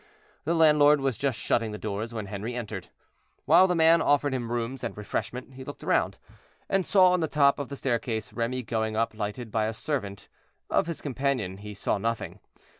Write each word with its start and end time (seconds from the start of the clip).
The 0.45 0.55
landlord 0.55 0.99
was 0.99 1.15
just 1.15 1.37
shutting 1.37 1.73
the 1.73 1.77
doors 1.77 2.11
when 2.11 2.25
Henri 2.25 2.55
entered. 2.55 2.87
While 3.45 3.67
the 3.67 3.75
man 3.75 4.01
offered 4.01 4.33
him 4.33 4.51
rooms 4.51 4.83
and 4.83 4.97
refreshment, 4.97 5.53
he 5.53 5.63
looked 5.63 5.83
round, 5.83 6.17
and 6.67 6.87
saw 6.87 7.11
on 7.11 7.19
the 7.19 7.27
top 7.27 7.59
of 7.59 7.69
the 7.69 7.75
staircase 7.75 8.33
Remy 8.33 8.63
going 8.63 8.95
up, 8.95 9.13
lighted 9.13 9.51
by 9.51 9.65
a 9.65 9.73
servant; 9.73 10.27
of 10.71 10.87
his 10.87 11.01
companion 11.03 11.57
he 11.57 11.75
saw 11.75 11.99
nothing. 11.99 12.39